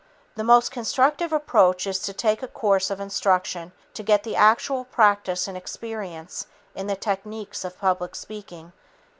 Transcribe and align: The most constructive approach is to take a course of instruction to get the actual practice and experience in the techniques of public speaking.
The 0.33 0.43
most 0.43 0.71
constructive 0.71 1.31
approach 1.31 1.85
is 1.85 1.99
to 1.99 2.11
take 2.11 2.41
a 2.41 2.47
course 2.47 2.89
of 2.89 2.99
instruction 2.99 3.71
to 3.93 4.01
get 4.01 4.23
the 4.23 4.35
actual 4.35 4.83
practice 4.85 5.47
and 5.47 5.55
experience 5.55 6.47
in 6.73 6.87
the 6.87 6.95
techniques 6.95 7.63
of 7.63 7.77
public 7.77 8.15
speaking. 8.15 8.73